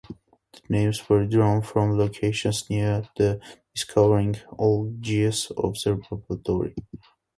The 0.53 0.61
names 0.67 1.07
were 1.07 1.27
drawn 1.27 1.61
from 1.61 1.95
locations 1.95 2.67
near 2.71 3.03
the 3.17 3.39
discovering 3.75 4.35
Algiers 4.59 5.51
Observatory. 5.55 6.73